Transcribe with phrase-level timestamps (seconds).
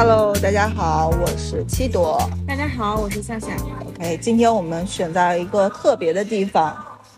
[0.00, 2.22] Hello，大家好，我是七朵。
[2.46, 3.48] 大家好，我是夏夏。
[3.84, 6.72] OK，今天我们选在一个特别的地方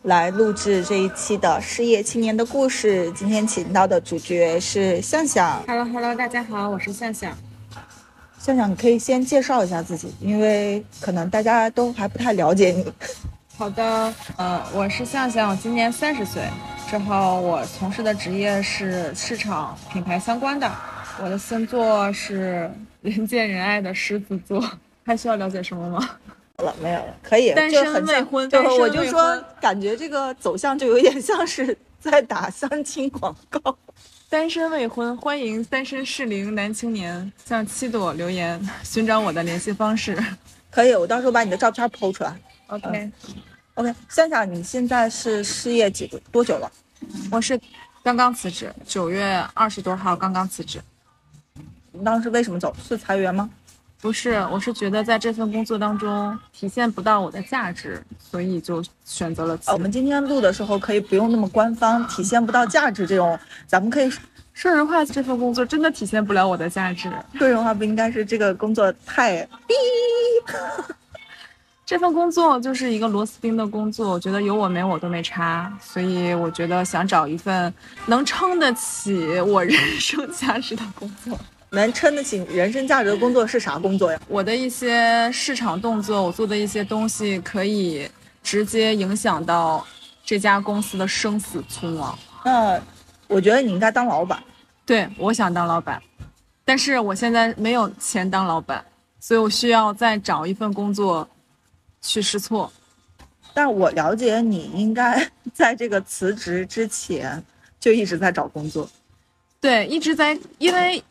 [0.05, 3.13] 来录制这一期的失业青年的故事。
[3.13, 5.63] 今天请到的主角是向向。
[5.67, 7.37] Hello Hello，大家好，我是向向。
[8.39, 12.91] 向向，你可以先介绍一下自己，因为可能大家都还不太了解你。
[13.59, 16.45] 好的，呃，我是向向，我今年三十岁。
[16.89, 20.67] 之后我从事的职业是市场品牌相关的。
[21.23, 22.71] 我的星座是
[23.03, 24.63] 人见人爱的狮子座。
[25.05, 26.11] 还需要了解什么吗？
[26.57, 27.53] 好 了，没有了，可以。
[27.53, 33.77] 单身未婚对我就说，感觉这个走向就有点像是在打相亲广告。
[34.29, 40.17] 单身未婚，欢迎单身适龄男青年向七朵留言寻找我的联系方式。
[40.71, 42.39] 可以，我到时候把你的照片剖出来。
[42.69, 43.11] OK，、
[43.75, 46.71] OK，向向，你现在是失业几个多久了？
[47.33, 47.59] 我是
[48.05, 50.81] 刚刚辞职，九月二十多号刚刚辞职。
[52.01, 52.75] 你当时为什么走？
[52.83, 53.49] 是裁员吗？
[54.01, 64.09] 不是，我是觉得在这份工作当中体现不到我的价值，所以就选择了辞啊，我们今天录的时候可以不用那么官方，体现不到价值这种，咱们可以
[64.55, 67.13] 说实话，这份工作真的体现不了我的价值。
[67.35, 69.75] 说人话，不应该是这个工作太逼。
[71.85, 77.75] 这份工作就是一个螺丝钉的工作，我觉得有我没我都没差，所以我觉得想找一份
[78.07, 81.39] 能撑得起我人生价值的工作。
[81.71, 84.21] 能撑得起人生价值的工作是啥工作呀？
[84.29, 88.09] 我的一些市场动作，我做的一些东西，可以
[88.43, 89.87] 直接影响到
[90.25, 92.19] 这家公司的生死存亡。
[92.45, 92.81] 那
[93.29, 94.43] 我觉得你应该当老板。
[94.85, 96.03] 对，我想当老板，
[96.65, 98.85] 但是我现在没有钱当老板，
[99.21, 101.29] 所以我需要再找一份工作
[102.03, 102.73] 去试错。
[103.55, 107.41] 但我了解你应该在这个辞职之前
[107.79, 108.89] 就一直在找工作。
[109.61, 111.03] 对，一直在，因为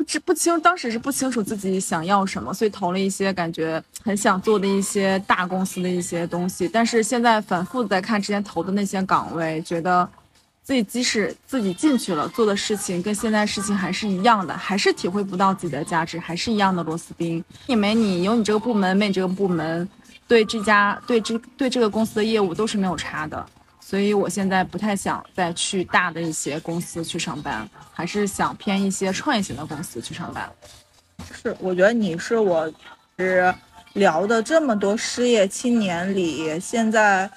[0.00, 6.66] 不知不清，当时是不清楚自己想要什么，所以投了一些感觉很想做的一些大公司的一些东西。
[6.66, 10.08] 但是现在反复在看之前投的那些岗位，觉得
[10.62, 17.44] 自己即使自己进去了，做的事情跟现在事情还是一样的，还是体会不到自己的价值，还是一样的螺丝钉。
[17.66, 19.86] 你没你有你这个部门，没你这个部门，
[20.26, 23.46] 对这家对这对这个公司的业务都是没有差的。
[23.90, 30.48] 所以我现在不太想再去大的一些公司去上班，还是想偏一些创业型的公司去上班。
[31.32, 32.72] 是，我觉得你是我
[33.18, 33.52] 是
[33.94, 37.28] 聊的这么多失业青年里，现在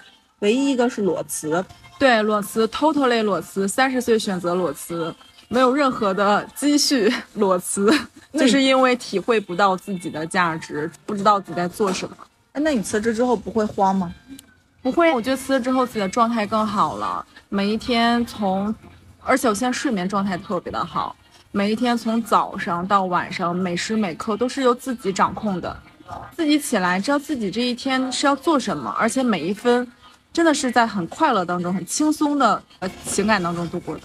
[0.41, 1.65] 唯一一个是裸辞。
[1.97, 5.11] 对，裸辞，totally 裸辞，三十岁选择裸辞，
[5.47, 7.91] 没有任何的积蓄，裸辞，
[8.33, 12.15] 就是因为体会不到自己的价值，不知道自己在做什么。
[12.51, 14.13] 哎那你辞职之后不会慌吗？
[14.83, 17.25] 不会，我觉得辞了之后自己的状态更好了。
[17.47, 18.75] 每一天从，
[19.23, 21.15] 而且我现在睡眠状态特别的好，
[21.53, 25.73] 每一天从早上到晚上，每时每刻都是由自己掌控的，
[26.35, 29.89] 自己起来知道自己这一天是要做什么，而且每一分
[30.33, 34.01] 真的是在很快乐当中、很轻松的呃情感当中度过的。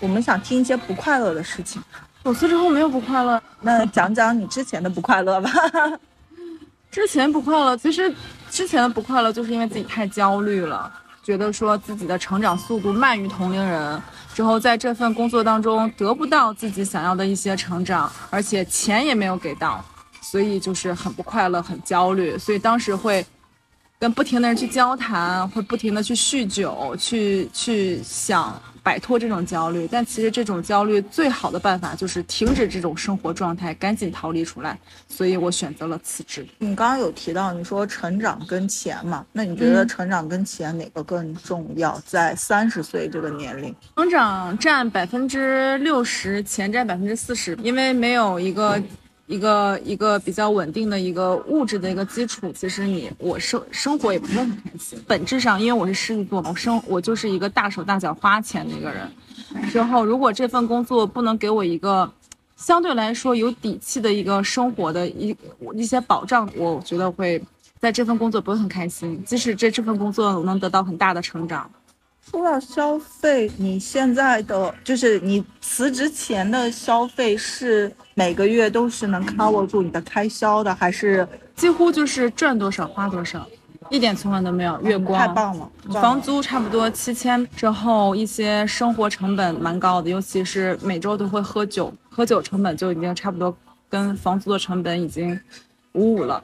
[0.00, 1.82] 我们想听一些不快乐的事情，
[2.22, 5.50] 我辞之后没有不快乐，那讲讲你之前的不快乐吧。
[6.90, 8.14] 之前不快乐，其实
[8.52, 10.92] 之前的不快乐就是因为自己太焦虑了，
[11.22, 14.00] 觉得说自己的成长速度慢于同龄人，
[14.34, 19.82] 之后在这份工作当中得不到自己想要的一些成长，而且钱也没有给到，
[20.20, 23.24] 所以就是很不快乐，很焦虑，所以当时会
[23.98, 29.88] 跟不停的人去交谈，会不停的去酗酒，去去想摆脱这种焦虑。
[29.90, 34.78] 但其实这种焦虑最好的办法就是停止这种生活状态，赶紧逃离出来。
[35.08, 36.46] 所以我选择了辞职。
[36.58, 42.00] 你刚刚有提到你说成长跟钱嘛，那你觉得嗯成长跟钱哪个更重要？
[42.06, 48.82] 在三十岁这个年龄，成长占百分之六十，钱占百分之四十，因为没有一个
[49.26, 55.02] 一个一个比较稳定的一个物质的一个基础，其实你我生生活也不会很开心。
[55.06, 59.08] 本质上，因为我是狮子座嘛，我生我就是一个大手大脚花钱的一个人。
[59.70, 62.10] 之后，如果这份工作不能给我一个
[62.56, 65.34] 相对来说有底气的一个生活的一
[65.74, 67.42] 一些保障，我觉得会
[67.78, 69.22] 在这份工作不会很开心。
[69.24, 71.70] 即使这这份工作能得到很大的成长，
[72.30, 81.26] 说到消费，你现在的就是你辞职前的消费是每个月都是能 cover 住你的开销的，还是
[81.56, 83.46] 几乎就是赚多少花多少，
[83.90, 85.18] 一点存款都没有，月光。
[85.18, 85.70] 太棒了？
[86.00, 93.56] 房租差不多七千，之后一些生活成本蛮高的，尤其是每周都会喝酒，喝酒成本就已经差不多
[93.88, 95.38] 跟房租的成本已经
[95.92, 96.42] 五五了。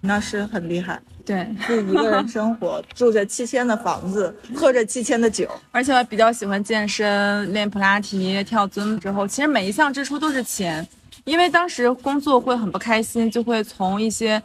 [0.00, 1.00] 那是很厉害。
[1.26, 5.46] 对，就一个人生活，住着七千的房子，喝着七千的酒。
[5.72, 10.86] 而且我比较喜欢健身、练普拉提、跳尊之后，其实每一项支出都是钱。
[11.28, 14.42] 因为当时工作会很不开心，就会从一些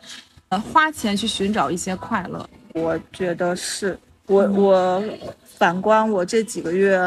[0.49, 2.45] 呃花钱去寻找一些快乐。
[2.73, 5.03] 我觉得是我我
[5.45, 6.99] 反观我这几个月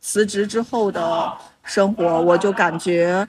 [0.00, 1.32] 辞职之后的
[1.62, 3.26] 生活，我就感觉。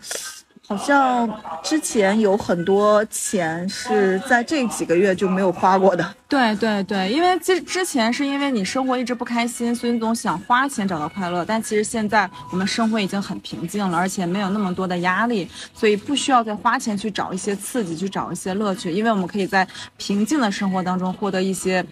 [0.68, 1.30] 好像
[1.64, 6.16] 之前有很多钱是在这几个月就没有花过的。
[6.28, 11.46] 对对对，因为之之前是因为你生活一直不开心，所以你总想花钱找到快乐。
[11.46, 18.92] 但其实现在我们生活已经很平静了，而且没有那么多的压力，所以不需要再花钱去找一些刺激，去找一些乐趣。
[18.92, 21.86] 因为我们可以在平静的生活当中获得一些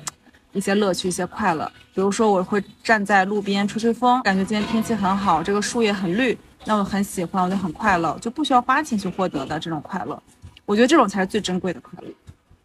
[0.52, 1.72] 一些乐趣、一些快乐。
[1.94, 6.36] 比如说，我会站在路边吹吹风，感觉今天天气很好，这个树叶很绿。
[6.66, 10.22] 那我很喜欢，我就很快乐，就不需要花钱去获得的这种快乐，
[10.66, 12.08] 我觉得这种才是最珍贵的快乐。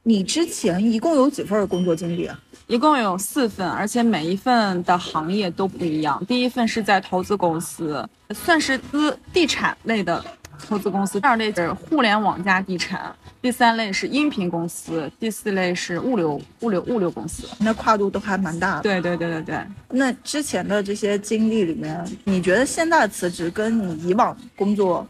[0.03, 2.39] 你之前一共有几份工作经历啊？
[2.67, 6.25] 一共有四份，而且每一份的行业都不一样。
[6.27, 10.25] 第一份是在投资公司，算是资地产类的。
[10.67, 17.45] 投资公司，第二类是互联网加地产，第三类是音频公司，第四类是物流物流物流公司。
[17.61, 18.83] 那跨度都还蛮大的。
[18.83, 19.67] 对对对对对。
[19.91, 25.07] 那之前的这些经历里面，你觉得现在辞职跟你以往工作，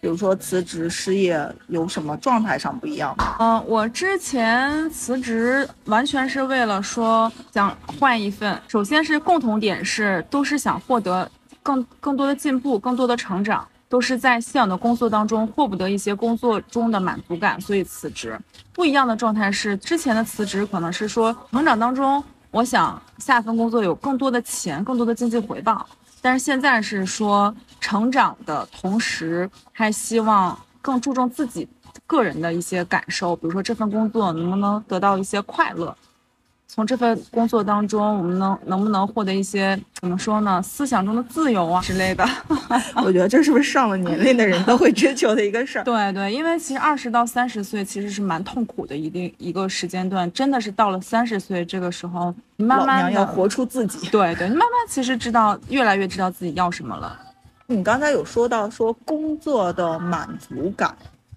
[0.00, 1.36] 比如说辞职失业，
[1.66, 3.36] 有什么状态上不一样吗？
[3.40, 11.28] 嗯，我之前辞职完全是为了说想换一份，首先是共同点是都是想获得
[11.60, 13.66] 更更多的进步，更多的成长。
[13.94, 18.36] 都是在现有的工作当中获不得一些工作中的满足感，所以辞职。
[18.72, 22.20] 不一样的状态是，之前的辞职可能是说成长当中，
[22.50, 25.86] 我想下份工作有更多的钱，更多的经济回报。
[26.20, 31.68] 但是现在是说成长的同时，还希望更注重自己
[32.04, 35.96] 个人的一些感受，比如说这份工作能不能得到一些快乐。
[36.66, 40.60] 从这份工作当中，我们能能不能获得一些怎么说呢？
[40.60, 42.28] 思想中的自由啊之类的。
[43.04, 45.84] 我觉得这是不是上了年龄的人都会追求的一个事儿？
[45.84, 54.08] 对对，因为其实二十到三十岁其实是蛮痛苦的一定一个时间段，真的是到了三十岁这个时候，慢慢要活出自己。
[54.08, 57.16] 对对，你慢慢其实知道越来越知道自己要什么了。
[57.66, 60.92] 你刚才有说到说工作的满足感。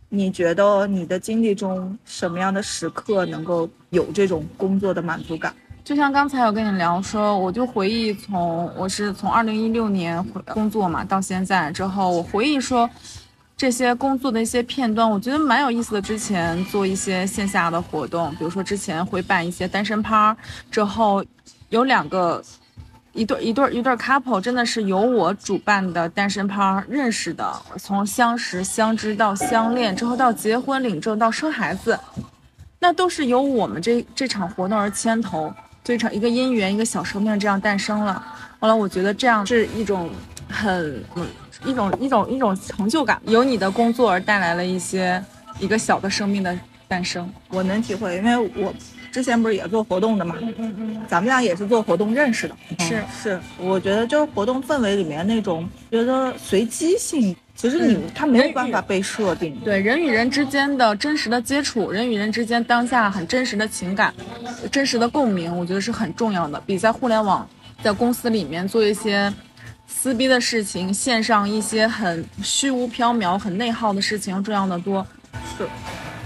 [0.09, 5.53] 你觉得你的经历中什么样的时刻能够有这种工作的满足感？
[5.83, 12.89] 就像刚才我跟你聊说，我就回忆从我是从二零一六年工作嘛到现在之后，我回忆说
[13.55, 16.01] 这些工作的一些片段，我觉得蛮有意思的。
[16.01, 20.35] 之前做一些线下的活动，比如说之前会办一些单身趴，
[20.71, 21.23] 之后
[21.69, 22.43] 有两个。
[23.17, 31.99] 一对一对一对 couple 真的是由我主办的单身趴认识的，从相识相知到相恋，之后到结婚领证到生孩子，
[32.77, 35.51] 那都是由我们这这场活动而牵头，
[35.83, 38.23] 这场一个姻缘，一个小生命这样诞生了。
[38.59, 40.11] 后来我觉得这样是一种
[40.47, 41.03] 很
[41.65, 45.19] 一种一种一种成就感，由你的工作而带来了一些
[45.59, 46.55] 一个小的生命的
[46.87, 48.71] 诞生，我能体会，因为我。
[49.17, 64.13] 之前不是也做活动的嘛，嗯嗯嗯，咱们俩也是做活动认识的，是是，我觉得就是活动氛围里面那种觉得随机性，其实你他没有办法被设定，对人与人之间的真实的接触，人与人之间当下很真实的情感，
[64.71, 67.49] 真实的共鸣，我觉得是很重要的，比在互联网
[67.81, 69.33] 在公司里面做一些
[69.87, 75.03] 撕逼的事情，线上一些很虚无缥缈、很内耗的事情重要的多，
[75.57, 75.63] 是，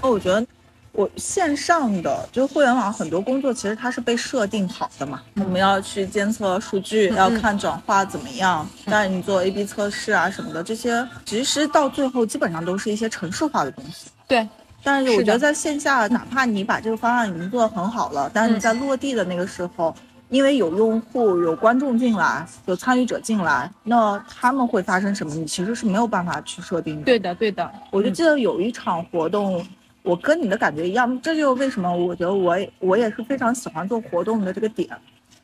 [0.01, 0.45] 哦，我觉得。
[0.93, 5.21] 我线上的就是互联网很多工作，其实它是被设定好的嘛。
[5.35, 8.67] 我们要去监测数据，要看转化怎么样。
[8.85, 14.09] 但是你做 A/B 测试啊什么的，这些其实到最后基本上都是一些程式化的东西。
[14.27, 14.47] 对。
[14.83, 19.95] 但是我觉得在线下，哪怕你把这个方案已经做得很好了，但是你在落地的那个时候，
[20.29, 25.33] 因为有用户、有观众进来、有参与者进来，那他们会发生什么？
[25.35, 27.03] 你其实是没有办法去设定的。
[27.03, 27.71] 对的，对的。
[27.91, 29.65] 我就记得有一场活动。
[30.03, 34.89] 我跟你的感觉一样，这就是为什么我觉得我我也是非常喜欢做活动的这个点。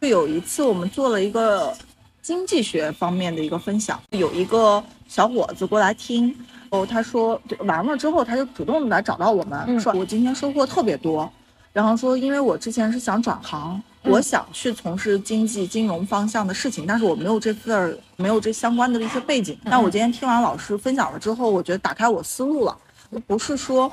[0.02, 1.74] 就有一次我们做了一个
[2.22, 6.36] 经济学方面的一个分享，有一个小伙子过来听，
[6.70, 11.32] 哦，他说完了之后他就主动来找到我们，说我今天收获特别多，
[11.74, 22.78] 然后说因为我之前是想转行，我想去从事经济金融方向的事情，但是我没有这份没有这相关的一些背景，但我今天听完老师分享了之后，我觉得打开我思路了。
[23.26, 23.92] 不是说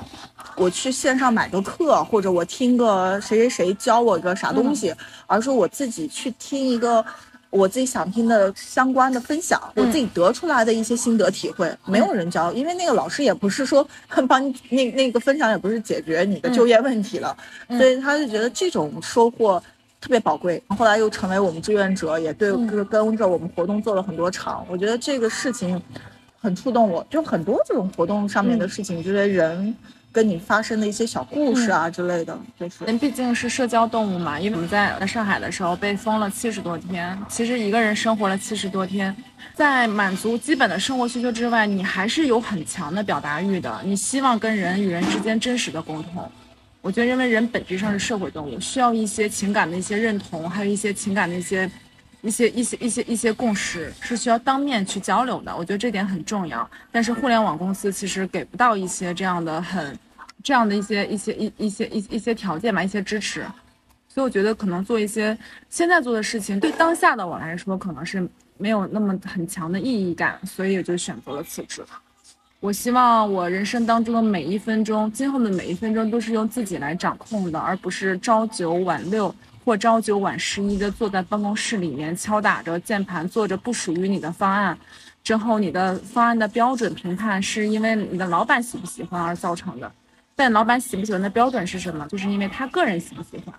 [0.57, 4.93] 我去线上买个课，或者我听个谁谁谁教我个啥东西，
[5.27, 7.03] 而是我自己去听一个
[7.49, 11.73] 我自己想听的相关的分享，我自己得出来的一些心得体会。
[11.85, 13.87] 没有人教，因为那个老师也不是说
[14.27, 17.35] 帮你那那个分享，也不是解决你的就业问题了，
[17.69, 19.61] 所以他就觉得这种收获
[20.01, 20.61] 特别宝贵。
[20.77, 22.51] 后来又成为我们志愿者，也对
[22.85, 24.65] 跟着我们活动做了很多场。
[24.69, 25.81] 我觉得这个事情。
[26.45, 29.75] 很触动我，就很多这种活动上面的事情，就是人
[30.11, 39.13] 跟你发生的一些小故事啊之类的，就是人毕竟是社交动物嘛，因为我们在在上海的时候被封了七十多天，其实一个人生活了七十多天，
[39.55, 46.23] 在满足基本的生活需求之外，你还是有很强的表达欲的，你希望跟人与人之间真实的沟通。
[46.81, 51.67] 我觉得，因为人本质上是社会动物，需要一些情感的一些认同，还有一些情感的一些、
[52.25, 55.55] 一些、一些、一些、一些共识，是需要当面去交流的。
[55.55, 56.67] 我觉得这点很重要。
[56.91, 59.97] 但是互联网公司其实给不到一些这样的很、
[60.43, 63.45] 这样的一些、一些、一一些、一一些条件吧，一些支持。
[64.09, 65.37] 所以我觉得可能做一些
[65.69, 68.27] 现在做的事情，对当下的我来说，可能是
[68.57, 71.85] 没有那么很强的意义感，所以也就选择了辞职。
[72.61, 79.33] 我希望我人生当中的每一分钟，今后的每一分钟都是用自己来掌控的，而不是朝九晚六
[79.65, 84.77] 或朝九晚十一的坐在办公室里面敲打着键盘，做着不属于你的方案。
[85.23, 89.91] 之后你的方案的标准评判是因为你的老板喜不喜欢而造成的，
[90.35, 92.07] 但老板喜不喜欢的标准是什么？
[92.07, 93.55] 就是因为他个人喜不喜欢。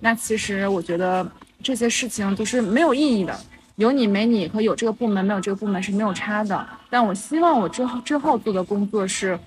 [0.00, 1.24] 那其实我觉得
[1.62, 3.38] 这些事情都是没有意义的。
[3.76, 9.38] 有你没你和有这个部门没有这个部门是没有差的，但我希望我之后之后做的工作是，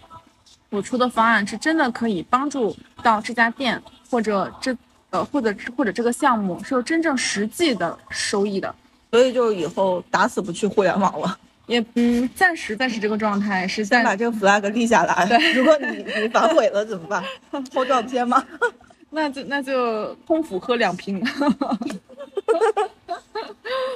[0.70, 4.74] 我出的方案是真的可以帮助到这家店或者这
[5.12, 8.74] 呃或者或者这个项目是有真正实际的收益的，
[9.12, 11.38] 所以就以后打死不去互联网了，
[11.68, 15.26] 也嗯暂时暂时这个状态是先把这个 flag 立下来。
[15.28, 17.24] 对，如果你你反悔了怎么办？
[17.72, 18.44] 偷照片吗？
[19.14, 21.22] 那就那就空腹喝两瓶。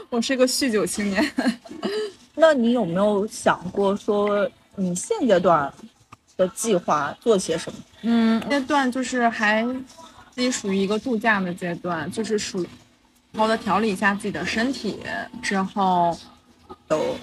[0.09, 1.31] 我是一个酗酒青年，
[2.35, 5.71] 那你有没有想过说你现阶段
[6.37, 7.79] 的计划做些什么？
[8.03, 9.65] 嗯，阶段就是还
[10.35, 12.61] 自己属于一个度假的阶段，就是属
[13.33, 14.99] 好好的调理一下自己的身体，
[15.41, 16.17] 之后
[16.89, 17.15] 都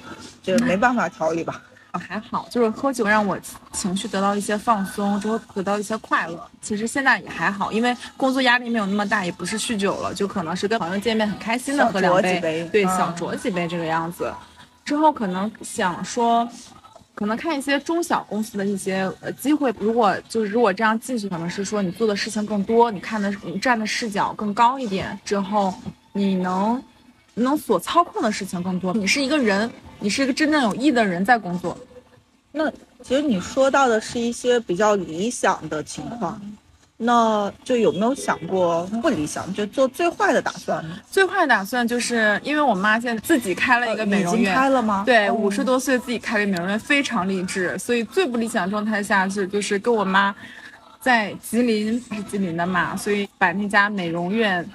[0.43, 1.63] 就没办法调理吧。
[1.93, 3.39] 还好，就是喝酒让我
[3.73, 6.51] 情绪得到一些放松，之后得到一些快乐。
[6.63, 14.33] 其实现在也还好，因为工作压力没有那么大，也不是酗酒了，就可能是跟朋友见面很开心的喝两杯，对，小酌几杯这个样子。
[14.87, 16.49] 之后可能想说，
[17.15, 19.75] 可能看一些中小公司的一些呃机会。
[19.79, 25.73] 如果就是如果这样进去，可能是说你做的事情更多，你看的你站的视角更高一点，之后
[26.13, 26.83] 你能
[27.35, 28.93] 能所操控的事情更多。
[28.95, 29.71] 你是一个人。
[30.05, 31.79] 你是一个真正有意的人在工作，
[32.51, 32.69] 那
[33.05, 36.43] 其实你说到的是一些比较理想的情况，
[37.03, 40.85] 那就有没有想过不理想，就做最坏的打算？
[41.11, 45.03] 最坏打算就是因为我妈现在自己开了一个美容院，开了吗？
[45.05, 47.79] 对，五十多岁自己开了美容院，非常励志。
[47.79, 50.35] 所以最不理想状态下是就是跟我妈
[51.01, 54.69] 在吉林是吉林的嘛，所以把那家美容院。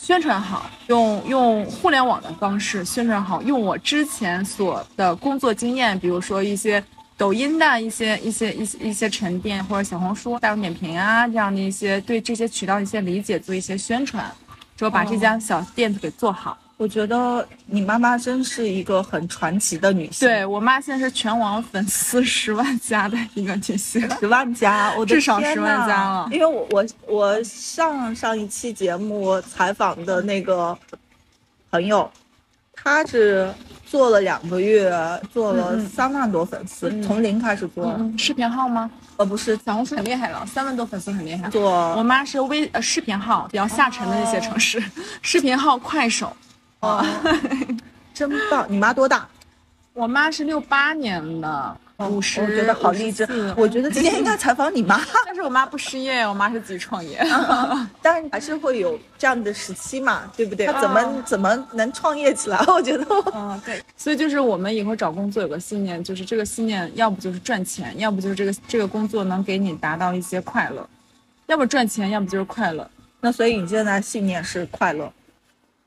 [0.00, 6.82] 宣传好，用用互联网的方式宣传好，用我之前所的工作经验，比如说一些
[7.16, 14.30] 抖音的一些一些一些一些沉淀，或者小红书大众点评啊这样的一些对这些渠道一些理解，做一些宣传，
[14.76, 16.58] 之后把这家小店子给做好。
[16.76, 20.26] 我觉得你妈妈真是一个很传奇的女性。
[20.26, 26.28] 对我妈现在是全网粉丝十万加的一个女性， 十万加，我至少十万加了。
[26.32, 30.76] 因为我我我上上一期节目采访的那个
[31.70, 32.10] 朋友，
[32.84, 33.50] 他是
[33.86, 34.92] 做了两个月，
[35.32, 37.98] 做了三万多粉丝，从零开始做。
[38.18, 38.90] 视频号吗？
[39.16, 41.48] 呃，不是，小红书很厉害了，三万多粉丝很厉害。
[41.48, 44.82] 做我妈是微呃视频号，比较下沉的那些城市，
[45.22, 46.30] 视频号快手。
[46.80, 47.02] 哇，
[48.12, 48.66] 真棒！
[48.68, 49.26] 你妈多大？
[49.94, 51.76] 我妈是六八年的，
[52.08, 52.40] 五十。
[52.40, 53.26] 我觉得好励志。
[53.56, 55.00] 我觉得今天应该 采访你妈。
[55.26, 57.18] 但是我妈不失业，我妈是自己创业。
[58.00, 60.66] 但是还是会有这样的时期嘛，对不对？
[60.66, 62.58] 她怎么怎么能创业起来？
[62.68, 63.06] 我觉得。
[63.34, 63.82] 嗯，对。
[63.96, 70.88] 所以就是我们以后找工作有个信念，就是这个信念，要不就是赚钱，要不就是这个这个工作能给你达到一些快乐，
[71.46, 72.88] 要么赚钱，要么就是快乐。
[73.20, 75.10] 那所以你现在信念是快乐，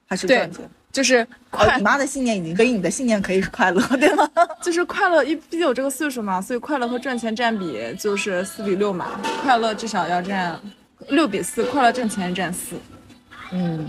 [0.07, 0.69] 还是赚钱？
[0.97, 4.27] 就是快，你妈的信念已经，所以你的信念可以是快乐， 对吗？
[4.63, 9.05] 就是快乐，因毕竟有这个岁数嘛，所以快乐和赚钱占比就是四比六嘛。
[9.43, 10.59] 快乐至少要占
[11.09, 12.75] 六比四，快乐挣钱占四。
[13.51, 13.87] 嗯，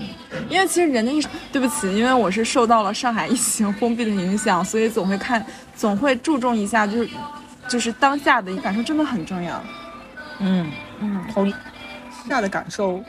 [0.51, 5.43] 因为其实人的一生，对不起，因为我是受到了上海疫情封闭的影响，所以总会看，
[5.75, 7.09] 总会注重一下，就是
[7.69, 9.65] 就是当下的感受真的很重要。
[10.41, 11.51] 嗯嗯，同
[12.29, 13.03] 下的感受。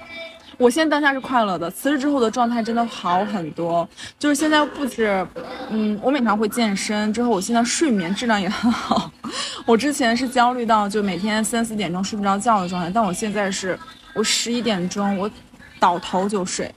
[0.59, 3.87] 我现在当下是快乐的，辞职之后的状态真的好很多。
[4.19, 5.25] 就是现在不止，
[5.69, 9.09] 嗯，我每天会健身，之后我现在睡眠质量也很好。
[9.65, 13.79] 我之前是焦虑到就每天三四点钟睡不着觉的状态，但我现在是，
[14.13, 15.31] 我十一点钟我
[15.79, 16.69] 倒头就睡，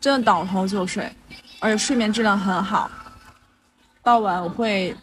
[0.00, 1.06] 真的倒头就睡，
[1.60, 2.90] 而且睡眠质量很好。
[4.02, 4.96] 到晚我会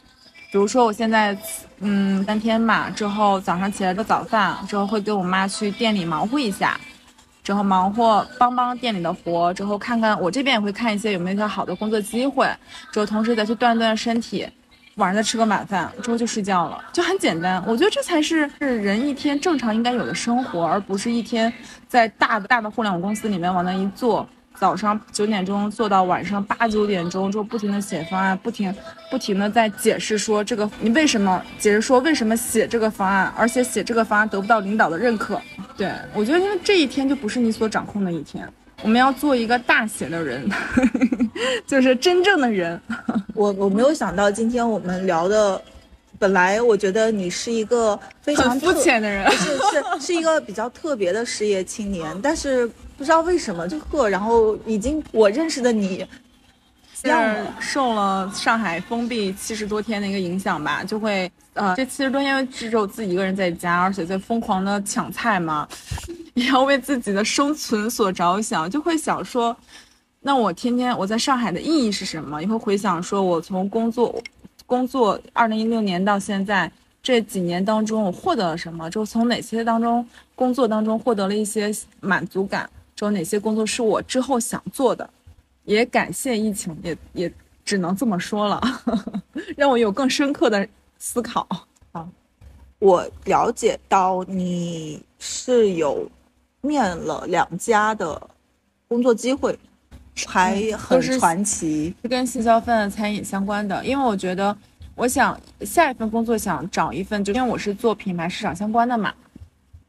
[0.51, 1.37] 比如说我现在，
[1.81, 6.79] 嗯，当天嘛，之后早上起来做早饭，之后会跟我妈去店里忙活一下，
[7.49, 12.47] 之后忙活帮帮店里的活，之后看看我这边也会看一些有没有一些好的工作机会，
[12.91, 14.47] 之后同时再去锻炼身体，
[14.97, 17.59] 晚上再吃个晚饭，之后就睡觉了，就很简单。
[17.65, 21.51] 我觉得这才是是人一天正常应该有的生活，而不是一天
[21.87, 24.29] 在大大的互联网公司里面往那一坐。
[24.55, 28.71] 早上九点钟做到晚上八九点钟，之后不停的写方案，不停
[29.09, 35.41] 不停的在解释说这个你为什么解释说为什么写这个方案，而且写这个方案得不到领导的认可。
[35.79, 38.47] 对我觉得，因为这一天就不是你所掌控的一天，
[38.83, 40.47] 我们要做一个大写的人，
[41.65, 42.79] 就是真正的人。
[43.33, 45.59] 我我没有想到今天我们聊的，
[46.19, 52.69] 本来我觉得你是一个非常肤浅的人，是是是一个比较特别的事业青年，但是。
[52.99, 56.05] 不知道为什么就喝，然后已经我认识的你，
[56.93, 57.09] 是
[57.61, 65.67] 受了上海封闭七十多天的一个影响吧，就会呃，这七十多天只有自己一个人在家，而且在疯狂的抢菜嘛，
[66.33, 69.55] 也要为自己的生存所着想，就会想说，
[70.21, 72.41] 那我天天我在上海的意义是什么？
[72.41, 74.23] 也会回想说，我从工作
[74.65, 76.71] 工作二零一六年到现在
[77.03, 78.89] 这几年当中，我获得了什么？
[78.89, 82.69] 就从哪些当中工作当中获得了一些满足感？
[82.95, 85.09] 说哪些工作是我之后想做的，
[85.65, 87.33] 也感谢疫情，也也
[87.65, 88.61] 只能这么说了，
[89.57, 90.67] 让我有更深刻的
[90.99, 91.47] 思考。
[91.91, 92.07] 啊，
[92.77, 96.07] 我了解到你是有
[96.61, 98.21] 面了两家的
[98.87, 99.57] 工作机会，
[100.27, 103.83] 还很传奇，是跟新消费餐饮相关的。
[103.83, 104.55] 因为我觉得，
[104.95, 109.13] 我想下一份工作想找一份，就因为我是做品牌市场相关的嘛。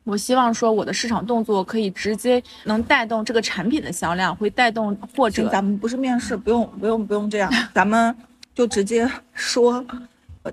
[0.04, 8.16] 我希望说我的市场动作可以直接能带动这个产品的销量，会带动或者咱们不是面试，不用不用不用这样，咱们
[8.54, 9.84] 就直接说，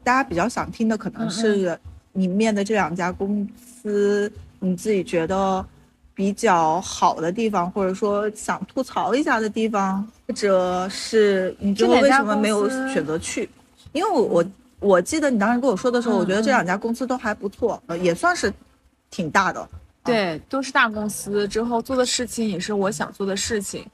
[0.04, 1.78] 大家比较想听的可能是
[2.14, 5.66] 你面的这两家公司，你自己觉得
[6.14, 13.50] 比较好的地方，或者说想吐槽一下的地方，或者是你最后为什么没有选择去？
[13.94, 14.46] 因为我我
[14.80, 18.54] 我记得你当时跟我说的时候，我觉得这两家公司都还不错，呃，也算是。
[19.10, 19.70] 挺大的，
[20.04, 21.48] 对，都是大公司。
[21.48, 23.86] 之后做的事情也是我想做的事情。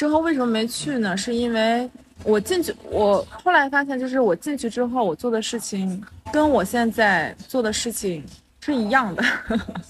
[0.00, 1.14] 之后为什么没去呢？
[1.14, 1.86] 是因为
[2.24, 8.24] 我进去，我后来发现，就是我进去之后，我做的事情跟我现在做的事情
[8.62, 9.22] 是一样的，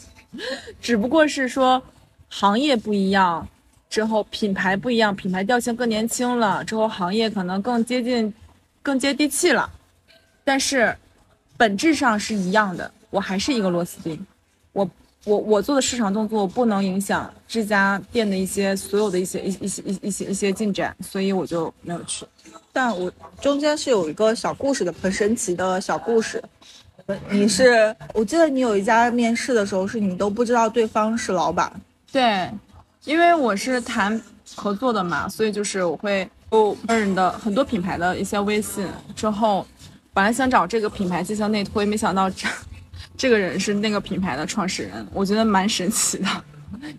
[0.82, 1.80] 只不过是说
[2.28, 3.46] 行业不一样，
[3.88, 8.34] 之后品牌不一样，品牌调性更年轻了，之后行业可能更接近、
[8.82, 9.70] 更接地气了。
[10.42, 10.92] 但是
[11.56, 14.26] 本质上是一样的，我还是一个螺丝钉。
[14.72, 14.90] 我
[15.24, 22.24] 我我做的市场动作不能影响这家店的一些所有的一些一一些一一些一些进展，所以我就没有去。
[22.72, 26.42] 但我中间是有一个小故事的，很神奇的小故事。
[27.28, 31.70] 你是我记得你有一家面试的时候是你都不知道对方是老板。
[32.10, 32.48] 对，
[33.04, 34.20] 因为我是谈
[34.54, 39.66] 合作的嘛，所以就是我会有人的很多品牌的一些微信，之后
[40.14, 42.48] 本来想找这个品牌进行内推，没想到这。
[43.16, 46.26] 这个人是那个品牌的创始人，我觉得蛮神奇的，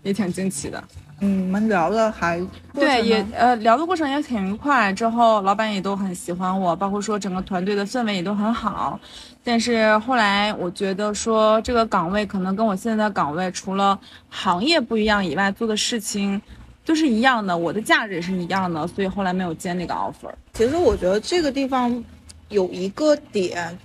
[0.02, 0.82] 也挺惊奇的。
[1.20, 4.92] 嗯，你们聊的还对，也呃聊的过程也挺愉快。
[4.92, 8.98] 之后老板也都很喜欢我，包括说整个团队的氛围也都很好。
[9.44, 13.96] 但是后来我觉得说这个岗位可能跟我现在的岗位除了
[14.28, 16.40] 行业不一样以外，做的事情
[16.84, 20.32] 都是一样的，我的价值也是一样的，所以后来没有接那个 offer。
[20.54, 22.04] 其实我觉得这个地方
[22.48, 23.78] 有一个点。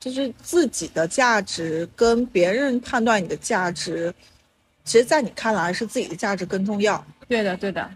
[0.00, 4.12] 就是自己的价值跟别人判断你的价值，
[4.82, 7.04] 其实，在你看来是自己的价值更重要。
[7.28, 7.86] 对的，对的。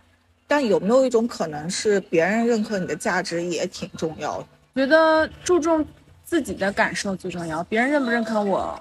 [0.46, 4.46] 但有没有一种可能是别人认可你的价值也挺重要的？
[4.74, 5.84] 觉得注重
[6.22, 7.64] 自己的感受最重要。
[7.64, 8.78] 别人认不认可我，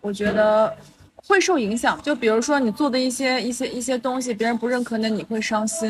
[0.00, 0.76] 我觉得
[1.14, 2.02] 会受影响。
[2.02, 5.88] 就比如说你做的一些一些一些东西，别人不认可，那你会伤心。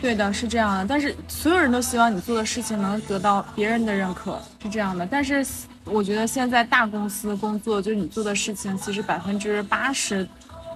[0.00, 0.86] 对的，是这样的。
[0.88, 5.04] 但是所有人都希望你做的事情能得到别人的认可，是这样的。
[5.10, 5.44] 但是。
[5.90, 10.26] 我觉得现在大公司工作，就是你做的事情，其实百分之八十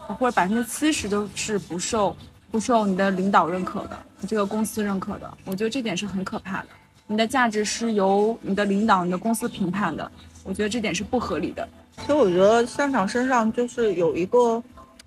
[0.07, 2.16] 或者百分之七十都是不受
[2.51, 5.38] 不受你的领导认可的，这个公司认可的。
[5.44, 6.68] 我觉得这点是很可怕的。
[7.07, 10.11] 你的价值是由你的领导、你的公司评判的，
[10.44, 11.68] 我觉得这点是不合理的。
[11.98, 14.62] 其实我觉得校长身上就是有一个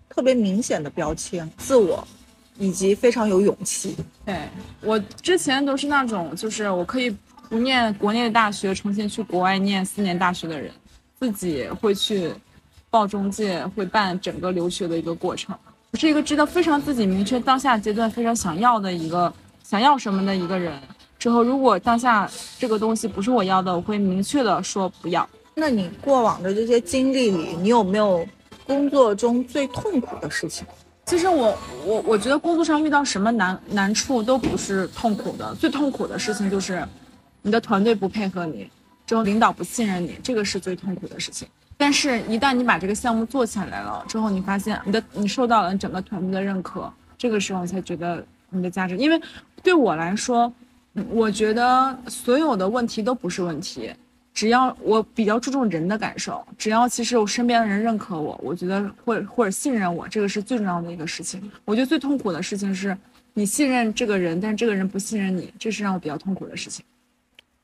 [0.07, 2.07] 特别明显的标签：自我，
[2.57, 3.95] 以及非常有勇气。
[4.23, 4.37] 对
[4.81, 7.15] 我之前都是那种，就是我可以。
[7.49, 10.71] 不念国内的大学，重新去国外念四年大学的人，
[11.19, 12.33] 自己会去
[12.89, 15.55] 报中介，会办整个留学的一个过程。
[15.91, 19.31] 我是一个知道非常自己明确当下阶段非常想要的一个
[19.63, 20.73] 想要什么的一个人。
[21.17, 22.29] 之后，如果当下
[22.59, 25.27] 这个东西不是我要的，我会明确的说不要。
[25.55, 28.27] 那你过往的这些经历里，你有没有
[28.65, 30.67] 工作中最痛苦的事情？
[31.05, 36.85] 其实我我我觉得工作上遇到什么难难处都不是痛苦的，最痛苦的事情就是
[37.45, 38.67] 你的团队不配合你，
[39.05, 41.47] 之后领导不信任你，这个是最痛苦的事情。
[41.77, 48.97] 但是，一旦你把这个项目做起来了之后，你发现你的你受到了整个团队的认可，这个时候才觉得你的价值。
[48.97, 49.21] 因为
[49.61, 50.51] 对我来说，
[51.11, 53.93] 我觉得所有的问题都不是问题。
[54.33, 61.39] 只要我比较注重人的感受，只要其实我身边的人认可我，我觉得或者或者信任我，这个是最重要的一个事情。
[61.63, 62.97] 我觉得最痛苦的事情是，
[63.35, 66.83] 你信任这个人，但这个人不信任你，这是让我比较痛苦的事情。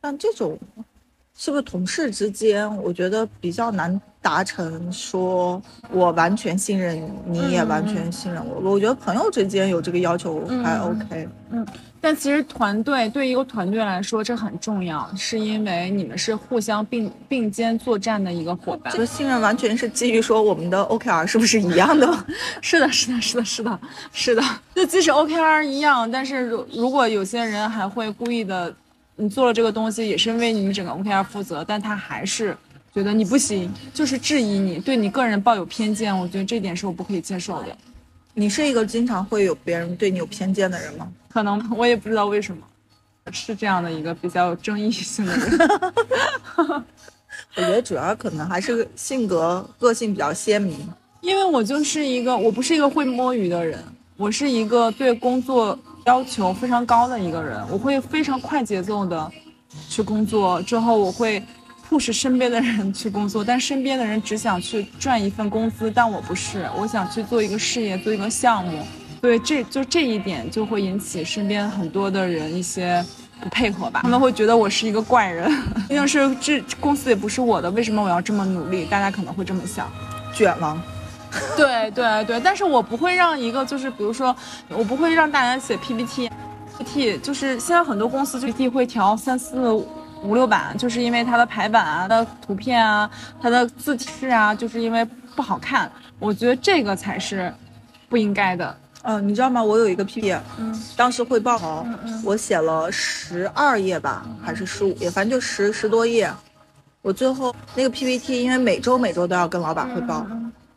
[0.02, 0.58] 但这种
[1.38, 5.62] 是不是同事之间，我觉得比较难达成，说
[5.92, 8.72] 我完全信任你，你也完全信任我。
[8.72, 11.30] 我觉得朋友之间有这个要求还 OK。
[11.52, 11.66] 嗯。
[12.04, 18.92] 但其实团队对一个团队来说，这很重要，是因为你们是互相并并肩作战的一个伙伴。
[18.92, 22.26] 这个信任完全是基于说我们的 OKR 是不是一样的？
[22.60, 23.80] 是的，是的，是的，是的，
[24.12, 24.42] 是的。
[24.74, 28.74] 就即使 OKR 一样，但是如如果有些人还会故意的，
[29.21, 32.57] 你做了这个东西也是为你整个 OKR 负责，但他还是
[32.91, 36.17] 觉得你不行，就是质疑你，对你个人抱有偏见。
[36.17, 37.77] 我觉得这点是我不可以接受的。
[38.34, 41.07] 你是一个经常会有别人对你有偏见的人吗？
[41.29, 42.63] 可能我也不知道为什么，
[43.31, 45.60] 是这样的一个比较有争议性的人。
[47.55, 50.79] 我觉得主要可能还是性格个性比较鲜明。
[51.21, 53.77] 因为我就是一个，我不是一个会摸鱼的人，
[54.17, 57.60] 我是一个对工作要求非常高的一个人。
[57.70, 59.32] 我会非常快节奏的
[59.90, 61.44] 去工作，之后我会
[61.90, 68.86] push 身边的人去工作，但身边的人只想去赚一份工资，但我不是，我想去做一个事业，做一个项目。
[69.22, 73.06] 对，这就这一点就会引起身边很多的人一些
[73.40, 75.48] 不配合吧，他们会觉得我是一个怪人，
[75.88, 78.86] 毕竟是这公司也不是我的，为什么我要这么努力？
[78.86, 79.92] 大家可能会这么想，
[80.34, 80.84] 卷吗？
[81.56, 84.36] 对对对，但是我不会让一个就是比如说，
[84.70, 93.10] 我不会让大家写 PPT，PPT 就是现在很多公司 PPT 会调三四五六版，就是因为它的排版啊、它的图片啊、
[93.41, 95.04] 它的字体啊，就是因为
[95.36, 95.91] 不好看。
[96.20, 97.52] 我觉得这个才是
[98.10, 98.78] 不应该的。
[99.04, 99.63] 嗯，你知道吗？
[99.63, 101.84] 我有一个 PPT，嗯，当时汇报，
[102.24, 106.32] 我写了十二页吧，还是十五页，反正就十十多页。
[107.02, 110.24] 我最后那个 PPT，因为每周每周都要跟老板汇报，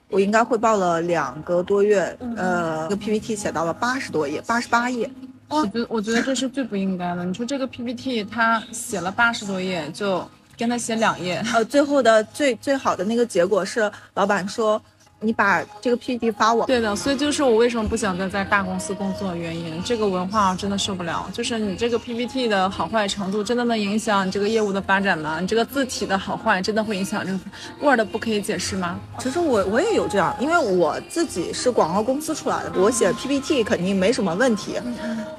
[0.08, 5.10] 我应该汇报了两个多月，呃，那个 PPT 写到了八十多页，八十八页。
[5.48, 7.24] 我觉我觉得这是最不应该的。
[7.24, 14.80] 你说这个 PPT 他写了八十多页，就跟他写两页，呃，最后的最最好的那个结果是老板说。
[15.24, 16.66] 你把这个 PPT 发我。
[16.66, 19.82] 对的，所以就是我为什么不想再在大公司工作的原因。
[19.82, 21.28] 这个文化真的受不了。
[21.32, 25.38] 就是你这个 PPT 的好坏程度，真的能影响你这个业务的发展吗？
[25.40, 27.38] 你这个字体的好坏，真的会影响这个
[27.80, 29.00] Word 不可以解释吗？
[29.18, 34.74] 其实我我也有这样，因为我自己是广告公司出来的，我写 PPT 肯定没什么问题。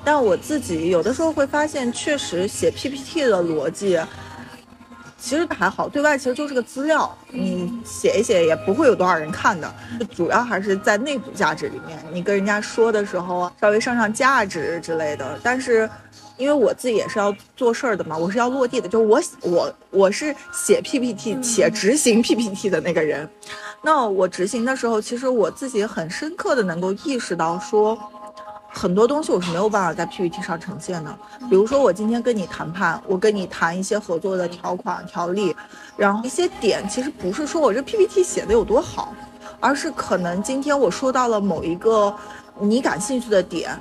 [0.04, 4.00] 但我自己有的时候会发现，确实写 PPT 的逻辑。
[5.26, 9.74] 其实还好，对外其实就是个资料，你写一写也不会有多少人看的，
[10.16, 15.40] 主要还是在内部价值里面，你跟人家说的时候稍微上上价值之类的。
[15.42, 15.90] 但是，
[16.38, 23.28] 因为我自己也是要做事儿的嘛，我是要落地的，就我我我是写 PPT 且执行 PPT 的那个人。
[23.82, 27.98] 那我执行的时候，其实我自己很深刻的能够意识到说。
[28.78, 31.18] 很多东西我是没有办法在 PPT 上呈现的，
[31.50, 35.56] 比如说我今天跟你谈判，我跟你谈一些合作的条款条例，
[35.96, 39.14] 然后一些点其实不是说我这 PPT 写的有多好，
[39.62, 42.14] 而是可能今天我说到了某一个
[42.60, 43.72] 你感兴趣的点，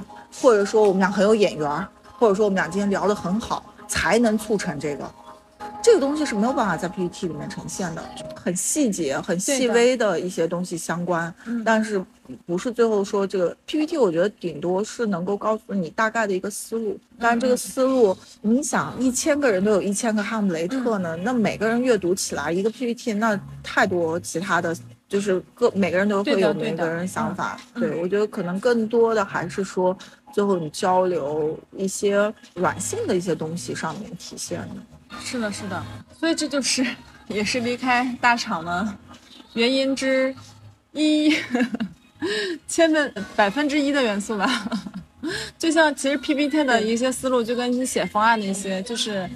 [0.41, 1.69] 或者说我们俩很有眼缘，
[2.17, 5.11] 或者说我们俩今天聊得很好，才能促成这个。
[5.85, 8.03] 这个东西是没有办法在 PPT 里面呈现的，
[8.35, 12.03] 很细节、很细微的一些东西相关，但是
[12.47, 13.99] 不是最后说这个 PPT？
[13.99, 24.75] 我觉得顶多是能够告诉你大概的一个思路，但是这个思路，你想一千个人都有一千个哈姆雷特呢，那每个人阅读起来一个 PPT，那太多其他的
[25.07, 27.61] 就是各每个人都会有每个人想法。
[27.75, 29.95] 对我觉得可能更多的还是说
[30.33, 34.77] 最后你交流一些软性的一些东西上面体现的。
[35.23, 35.83] 是的，是的，
[36.19, 36.87] 所以这就是
[37.29, 38.97] 也是离开大厂的
[39.55, 40.35] 原因之
[40.93, 41.35] 一，
[42.69, 44.49] 千分百分之一的元素吧。
[45.59, 49.29] 就像其实 PPT 的一些思路，就跟你写方案的一些，就是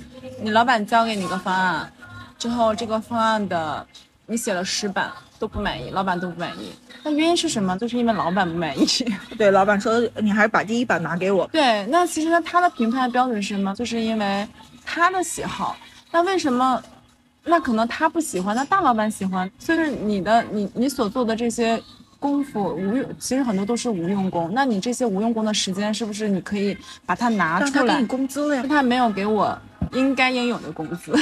[0.43, 1.91] 你老板交给你个方案
[2.39, 3.87] 之后，这个方案的
[4.27, 6.73] 你写了十版，都不满意，老板都不满意。
[7.03, 7.77] 那原因是什么？
[7.79, 8.87] 就是因为老板不满意。
[9.39, 11.47] 对，老板说你还是把第一版拿给我。
[11.49, 13.75] 对，那其实呢，他的评判标准是什么？
[13.75, 14.47] 就是因为
[14.85, 15.77] 他的喜好。
[16.11, 16.83] 那为什么？
[17.45, 19.51] 那可能他不喜欢，那大老板喜欢。
[19.59, 21.81] 所以你的你你所做的这些
[22.19, 24.51] 功夫无用，其实很多都是无用功。
[24.53, 27.71] 那你这些无用功的时间，是不是你可以把它拿出来？
[27.71, 28.65] 他给你工资了呀。
[28.69, 29.59] 他没有给我
[29.93, 31.13] 应该应有的工资。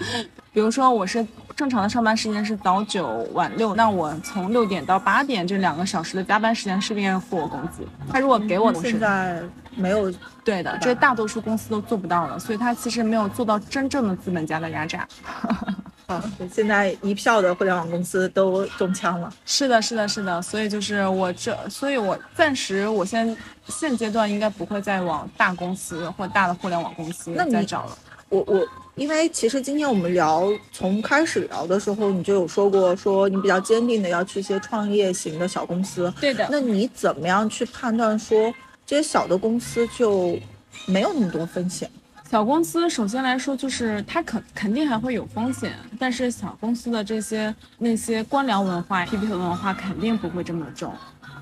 [0.52, 1.26] 比如说我是。
[1.54, 7.86] 正常的上班时间是早九晚六，那我从六点到八点这两个小时的加班时间是不是应该付我工资？
[8.10, 9.42] 他如果给我的现在
[9.76, 10.10] 没有，
[10.42, 15.06] 对的，这大多数公司都做不到了，所以他其实没有做到真正的资本家的压榨。
[16.08, 19.30] 啊，现在一票的互联网公司都中枪了。
[19.44, 23.36] 是的，是的，是的，所以就是我这，所以我暂时我现
[23.68, 27.98] 现阶段应该不会再往大公司或大的互联网公司再找了。
[28.32, 28.66] 我我。
[28.94, 36.12] 因为其实今天我们聊，从开始聊的时候，你就有说过，说你比较坚定的要去一些创业型的小公司。
[36.20, 36.46] 对的。
[36.50, 38.52] 那你怎么样去判断说
[38.84, 40.38] 这些小的公司就
[40.86, 41.90] 没有那么多风险？
[42.30, 50.92] 小公司首先来说就是它肯肯定还会有风险，但是小公司的这些那些官僚文化、PPT 文化肯定不会这么重。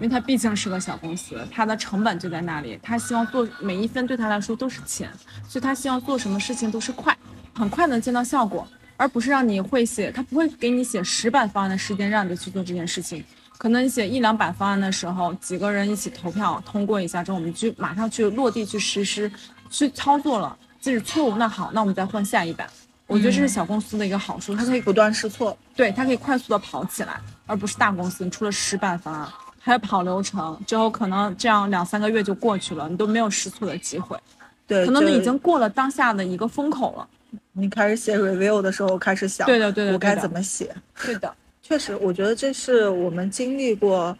[0.00, 5.10] 因为他毕竟是个小公司，他的成本就在那里，他希望做每一分对他来说都是钱，
[5.46, 7.14] 所以他希望做什么事情都是快，
[7.54, 13.22] 很快能见到效果，而不是让你会写，他不会给你写十版方案的时间让你去做这件事情，
[13.58, 19.30] 可能你写一两版方案的时候，几个人一起投票通过一下之后，我们就马上去落地去实施，
[19.68, 22.66] 去操作了，即使错误那好，那我们再换下一版。
[23.06, 29.28] 我觉得这是小公司的一个好处，它可以不断试错，对，它可以快速的跑起来，而不是大公司你出了十版方案。
[29.62, 34.18] 还要跑流程，之后可能这样两三个月就过去了，你都没有试错的机会。
[34.66, 37.06] 对，可能你已经过了当下的一个风口了。
[37.52, 40.74] 你开始写 review 的时候，开始想，对的对的，我该怎么写？
[41.04, 44.16] 对的， 确实，我觉得这是我们经历过，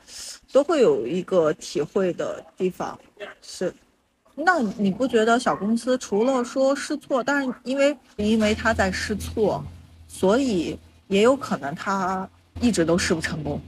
[0.53, 2.99] 都会有一个体会的地方。
[3.41, 3.73] 是，
[4.35, 9.65] 那你不觉得小公司除了说试错，但是因为因为他在试错，
[10.07, 12.29] 所以也有可能他
[12.61, 13.61] 一直都试不成功。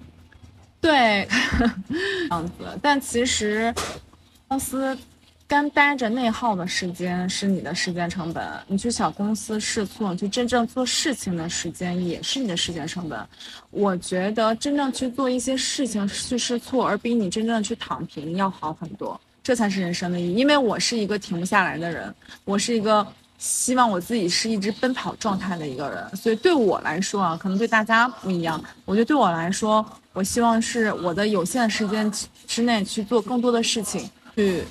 [0.82, 1.26] 对，
[1.88, 2.78] 这样子。
[2.82, 3.72] 但其实，
[4.48, 4.98] 公司
[5.46, 8.44] 干待着内耗的时间是你的时间成本。
[8.66, 13.18] 你去小公司试错，去真正做事情的时间也是你的时间成本。
[13.70, 19.18] 我觉得真正去做一些事情去试错，而比你真正去躺平要好很多。
[19.42, 20.34] 这才是人生的意义。
[20.34, 22.12] 因为我是一个停不下来的人，
[22.44, 23.06] 我是一个。
[23.44, 28.62] 希望我自己是一直奔跑状态的一个人，所以对我来说啊，可能对大家不一样。
[28.84, 32.10] 我觉得对我来说，我希望是我的有限时间
[32.46, 34.62] 之内去做更多的事情，去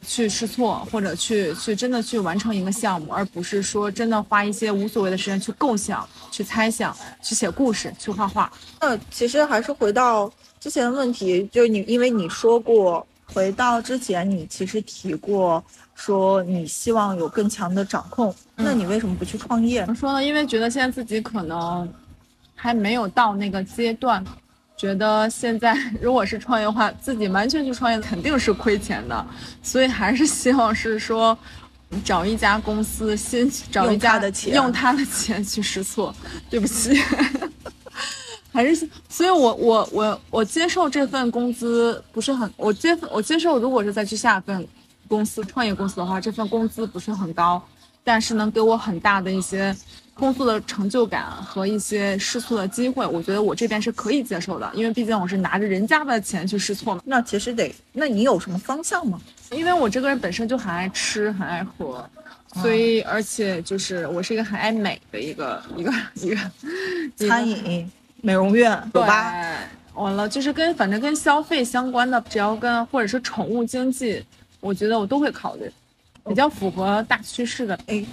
[0.00, 8.50] 去试错，或者去去真的去完成一个项目，而不是说真的花一些无所谓的时间去构想、去猜想、去写故事、去画画。
[8.80, 15.62] 那其实还是回到之前的问题，就你因为你说过，回到之前你其实提过。
[15.96, 19.80] 说你希望有更强的掌控，那你为什么不去创业？
[19.80, 20.22] 怎么说呢？
[20.22, 21.90] 因为觉得现在自己可能
[22.54, 24.22] 还没有到那个阶段，
[24.76, 29.26] 觉得现在 如果是创业的话，自己完全去创业肯定是亏钱的，
[29.62, 31.36] 所以还是希望是说
[32.04, 36.14] 找一家公司，先找一家的钱，用他的钱去试错。
[36.50, 36.92] 对不起，
[38.52, 44.66] 还是所以，我我我我接受这份工资不是很，我接我接受，如果是再去下份。
[45.08, 47.62] 公司创业公司的话，这份工资不是很高，
[48.04, 49.74] 但是能给我很大的一些
[50.14, 53.06] 工作的成就感和一些试错的机会。
[53.06, 57.02] 我觉得我这边是可以接受的，因为毕竟我是拿着人家的钱去试错嘛。
[57.04, 59.20] 那其实得，那你有什么方向吗？
[59.50, 62.08] 因为我这个人本身就很爱吃，很爱喝，
[62.54, 66.40] 所以而且就是我是一个很爱美的一个一个一个
[67.28, 67.90] 餐饮、
[68.22, 69.32] 美容院、酒吧，
[69.94, 74.24] 完了就是跟反正跟消费相关的，只要跟或者是宠物经济。
[74.60, 75.70] 我觉得我都会考虑，
[76.24, 77.78] 比较符合大趋势的。
[77.86, 78.04] 哎，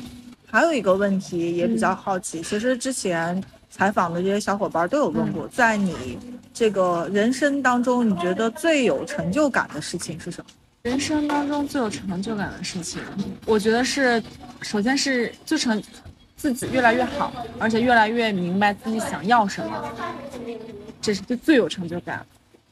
[0.45, 6.17] 还有一个问题也比较好奇，其实之前采访的这些小伙伴都有问过，在你
[6.53, 10.49] 这个人生当中，你觉得最有成就感的事情是什么？
[10.84, 13.01] 人生当中最有成就感的事情，
[13.45, 14.21] 我觉得是，
[14.62, 15.82] 首先是就成
[16.36, 19.89] 自己越来越好，而且越来越明白自己想要什么，
[21.01, 22.25] 这是最最有成就感。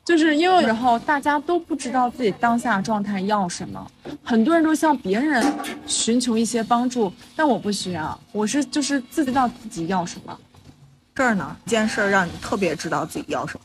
[0.04, 3.92] 就是因为然后大家都不知道自己当下状态要什么，
[4.24, 5.46] 很多人都向别人
[5.86, 10.38] 寻求一些帮助，但我不需要，我是就是自知道自己要什么。
[11.14, 13.62] 这儿呢，一件事儿让你特别知道自己要什么。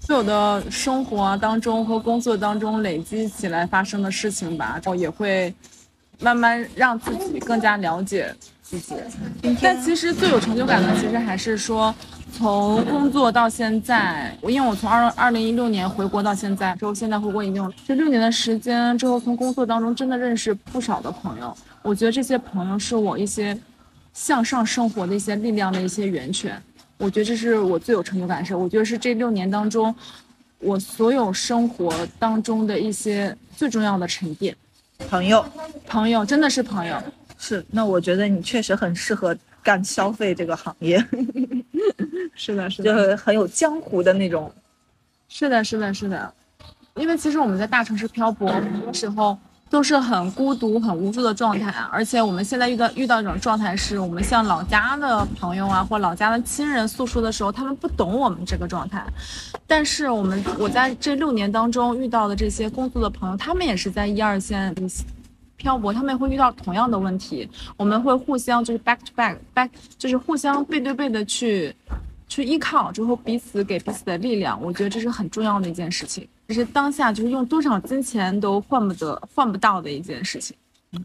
[0.00, 5.54] 所有的生活当中和工作当中累积起来发生的事情吧，然后也会
[6.18, 8.94] 慢慢让自己更加了解自己。
[9.60, 11.94] 但其实最有成就感的，其实还是说。
[12.36, 23.56] 从工作到现在，我因为我从二二零一六年回国到现在，之后现在回国已经有这六年的时间，之后从工作当中真的认识不少的朋友，我觉得这些朋友是我一些
[24.12, 26.60] 向上生活的一些力量的一些源泉，
[26.98, 29.94] 我觉得这是我最有成就感的事，我觉得是这六年当中
[30.58, 34.54] 我所有生活当中的一些最重要的沉淀。
[35.08, 35.44] 朋友，
[35.86, 37.00] 朋友真的是朋友，
[37.38, 37.64] 是。
[37.70, 41.04] 那我觉得你确实很适合干消费这个行业。
[42.34, 44.52] 是的，是的，就很有江湖的那种。
[45.28, 46.32] 是的，是的，是的。
[46.96, 49.36] 因为其实我们在大城市漂泊很多时候，
[49.68, 51.70] 都是很孤独、很无助的状态。
[51.90, 59.04] 而且我们现在遇到遇到一种状态，是我们向老家的朋友啊，或老家的亲人诉说的时候，他们不懂我们这个状态。
[59.66, 64.72] 但是我们我在这六年当中遇到的这些工作的朋友，他们也是在一二线
[65.56, 67.48] 漂泊，他们也会遇到同样的问题。
[67.76, 71.74] 我们会互相就是 back to back back，就是互相背对背的去。
[72.26, 80.56] 去依靠之后，彼此给彼此的力量，我觉得这是很重要的一件事情，这是当下就是用多少金钱都换不得、换不到的一件事情。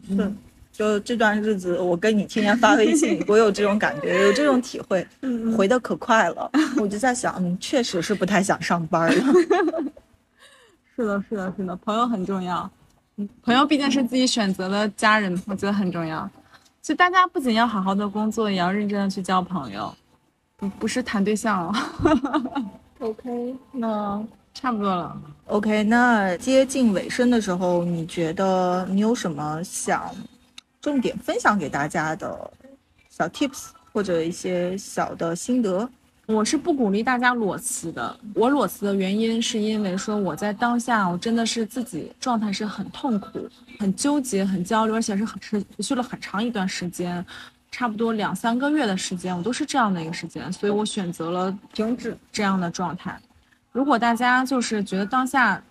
[0.08, 0.36] 嗯，
[0.72, 5.06] 就这段日子，我跟你天天发微信，我有这种感觉，有这种体会，
[5.56, 6.50] 回的可快了。
[6.80, 9.34] 我就在想，嗯，确实是不太想上班了。
[10.96, 12.68] 是的，是的，是的，朋友很重要。
[13.42, 16.28] 朋友毕竟是自己选择的家人，我觉得很重要。
[16.82, 19.94] 所以大家不仅要好好的工作，也要认真的去交朋友。
[20.56, 21.72] 不不是谈对象了，
[23.00, 25.18] OK，那差不多了。
[25.46, 30.14] OK，那接近尾声的时候，你觉得你有什么想
[30.80, 32.50] 重点分享给大家的
[33.08, 35.88] 小 Tips 或者一些小的心得？
[36.32, 38.16] 我是不鼓励大家裸辞的。
[38.34, 43.48] 我裸辞的原因是因为说我在当下，我真的是自己状态是很痛苦、
[43.80, 47.24] 很纠结、很焦虑，而且是很持续了很长一段时间。
[47.72, 53.16] 差不多两三个月的时间，我都是这样的一个时间，所以我选择了停止这样的状态。
[53.72, 55.62] 如果大家就是觉得当下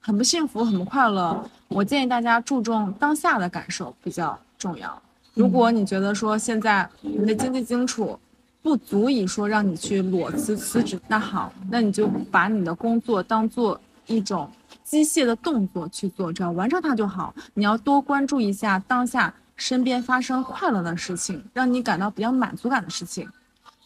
[0.00, 5.00] 很不幸福、很不快乐，我建议大家注重当下的感受比较重要。
[5.34, 8.18] 如果你觉得说现在你的经济基础
[8.62, 14.50] 不足以说让你去裸辞辞职，那好，那你就把你的工作当做一种
[14.82, 17.34] 机械的动作去做，只要完成它就好。
[17.54, 19.34] 你要多关注一下当下。
[19.60, 23.28] 身边发生快乐的事情，让你感到比较满足感的事情。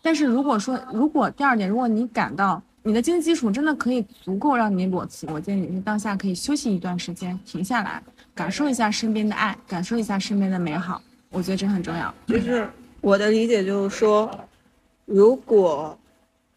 [0.03, 8.03] 但是如果说，如果第二点，如果你感到你的经济基础真的可以足够让你裸辞，我建议你是当下可以休息一段时间，停下来，
[8.35, 11.01] 感受一下身边的爱，感受一下身边的美好。
[11.31, 12.15] 我觉得这很重要。
[12.27, 12.69] 就是
[13.01, 14.31] 我的理解就是说，
[15.05, 15.99] 如果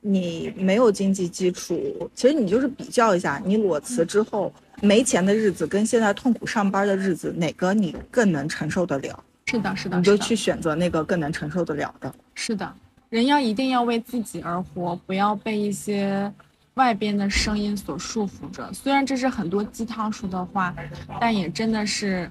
[0.02, 4.54] 你没有经济基础，其实你就是比较一下，你裸辞之后。
[4.82, 9.24] 没钱的日子跟现在痛苦上班的日子，哪个你更能承受得了？
[9.46, 12.14] 是的，是的，你就去选择那个更能承受得了的。
[12.34, 12.72] 是的，
[13.10, 16.30] 人要一定要为自己而活，不要被一些
[16.74, 18.70] 外边的声音所束缚着。
[18.74, 20.76] 虽然这是很多鸡汤说的话，
[21.22, 22.30] 但也真的是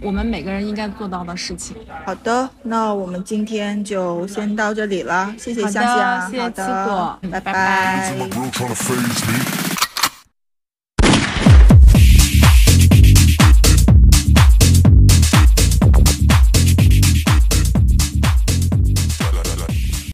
[0.00, 1.76] 我们每个人应该做到的事情。
[2.04, 8.14] 好的，那我们今天就先到这里了，谢谢香香，谢谢七朵，拜拜。